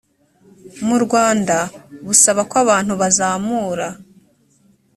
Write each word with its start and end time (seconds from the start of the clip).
mu 0.87 0.97
rwanda 1.03 1.57
busaba 2.05 2.41
ko 2.49 2.55
abantu 2.63 2.93
bazamura 3.01 3.87